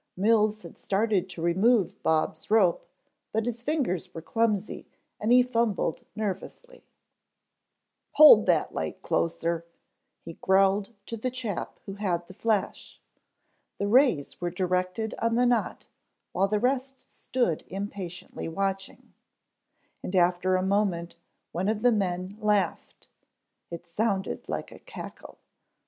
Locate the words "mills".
0.17-0.63